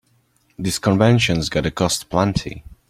This 0.57 0.79
convention's 0.79 1.47
gonna 1.49 1.69
cost 1.69 2.09
plenty. 2.09 2.63